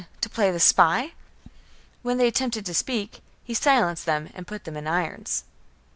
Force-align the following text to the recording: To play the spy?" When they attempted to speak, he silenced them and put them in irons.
To 0.21 0.29
play 0.29 0.49
the 0.49 0.59
spy?" 0.59 1.11
When 2.01 2.17
they 2.17 2.25
attempted 2.25 2.65
to 2.65 2.73
speak, 2.73 3.21
he 3.43 3.53
silenced 3.53 4.07
them 4.07 4.31
and 4.33 4.47
put 4.47 4.63
them 4.63 4.75
in 4.75 4.87
irons. 4.87 5.43